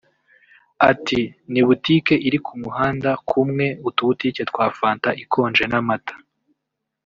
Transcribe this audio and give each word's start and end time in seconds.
ati 0.89 1.19
“Ni 1.51 1.61
butike 1.67 2.15
iri 2.27 2.39
ku 2.45 2.53
muhanda 2.61 3.09
kumwe 3.29 3.65
utubutike 3.87 4.41
twa 4.49 4.65
fanta 4.77 5.09
ikonje 5.23 5.63
n’amata 5.71 6.15